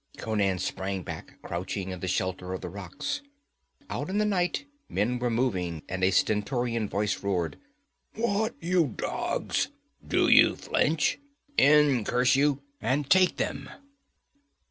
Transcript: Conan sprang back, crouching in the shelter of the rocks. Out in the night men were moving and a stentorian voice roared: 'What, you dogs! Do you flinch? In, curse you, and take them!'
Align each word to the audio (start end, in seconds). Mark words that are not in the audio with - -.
Conan 0.17 0.57
sprang 0.57 1.03
back, 1.03 1.39
crouching 1.43 1.89
in 1.91 1.99
the 1.99 2.07
shelter 2.07 2.53
of 2.53 2.61
the 2.61 2.69
rocks. 2.71 3.21
Out 3.87 4.09
in 4.09 4.17
the 4.17 4.25
night 4.25 4.65
men 4.89 5.19
were 5.19 5.29
moving 5.29 5.83
and 5.87 6.03
a 6.03 6.09
stentorian 6.09 6.89
voice 6.89 7.21
roared: 7.21 7.59
'What, 8.15 8.55
you 8.59 8.95
dogs! 8.97 9.67
Do 10.03 10.27
you 10.27 10.55
flinch? 10.55 11.19
In, 11.55 12.03
curse 12.03 12.35
you, 12.35 12.63
and 12.81 13.11
take 13.11 13.37
them!' 13.37 13.69